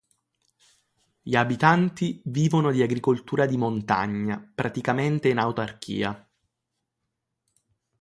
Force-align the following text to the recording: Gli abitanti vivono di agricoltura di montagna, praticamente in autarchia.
Gli 1.21 1.35
abitanti 1.35 2.23
vivono 2.25 2.71
di 2.71 2.81
agricoltura 2.81 3.45
di 3.45 3.55
montagna, 3.55 4.41
praticamente 4.55 5.29
in 5.29 5.37
autarchia. 5.37 6.27